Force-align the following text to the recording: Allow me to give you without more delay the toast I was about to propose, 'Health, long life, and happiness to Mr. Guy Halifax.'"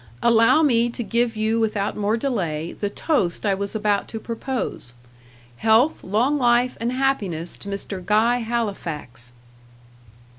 Allow 0.23 0.63
me 0.63 0.89
to 0.89 1.03
give 1.03 1.35
you 1.35 1.59
without 1.59 1.95
more 1.95 2.17
delay 2.17 2.73
the 2.73 2.89
toast 2.89 3.45
I 3.45 3.53
was 3.53 3.75
about 3.75 4.07
to 4.07 4.19
propose, 4.19 4.95
'Health, 5.57 6.03
long 6.03 6.39
life, 6.39 6.75
and 6.81 6.91
happiness 6.91 7.55
to 7.57 7.69
Mr. 7.69 8.03
Guy 8.03 8.37
Halifax.'" 8.37 9.31